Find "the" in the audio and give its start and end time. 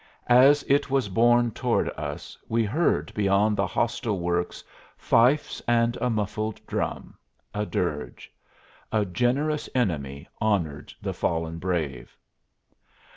3.55-3.67, 11.03-11.13